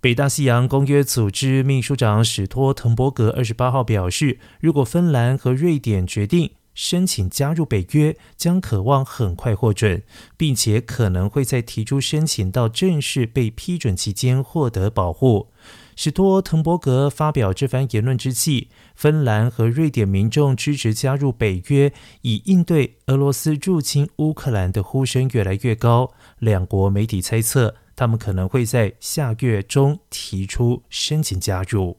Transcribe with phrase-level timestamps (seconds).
[0.00, 10.04] 北大西洋公约组织秘书长史托滕伯格二十八号表示，如果芬兰和瑞典决定申请加入北约，将渴望很快获准，
[10.36, 15.48] 并且可能会在提出申请到正式被批准期间获得保护。
[15.96, 21.92] 史托滕伯格发表这番言论之际，芬兰和瑞典民众支持加入北约
[22.22, 26.12] 以应对俄罗斯入侵乌克兰的呼声越来越高。
[26.38, 27.74] 两国媒体猜测。
[27.98, 31.96] 他们可能会在下月中提出申请加入。